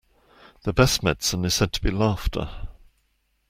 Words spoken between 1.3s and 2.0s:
is said to be